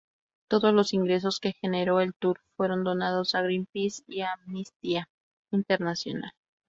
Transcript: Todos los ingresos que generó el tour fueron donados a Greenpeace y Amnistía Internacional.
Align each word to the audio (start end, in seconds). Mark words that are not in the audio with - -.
Todos 0.47 0.73
los 0.73 0.93
ingresos 0.95 1.39
que 1.39 1.53
generó 1.61 1.99
el 1.99 2.15
tour 2.15 2.39
fueron 2.57 2.83
donados 2.83 3.35
a 3.35 3.43
Greenpeace 3.43 4.01
y 4.07 4.21
Amnistía 4.21 5.07
Internacional. 5.51 6.31